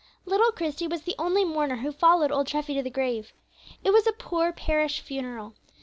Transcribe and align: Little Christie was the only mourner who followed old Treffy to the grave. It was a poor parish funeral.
Little 0.25 0.51
Christie 0.51 0.87
was 0.87 1.03
the 1.03 1.13
only 1.19 1.45
mourner 1.45 1.75
who 1.75 1.91
followed 1.91 2.31
old 2.31 2.47
Treffy 2.47 2.73
to 2.73 2.81
the 2.81 2.89
grave. 2.89 3.33
It 3.83 3.91
was 3.91 4.07
a 4.07 4.11
poor 4.13 4.51
parish 4.51 4.99
funeral. 4.99 5.53